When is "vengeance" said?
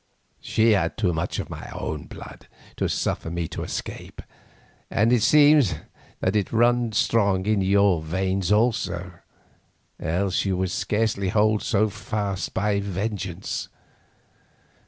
12.79-13.69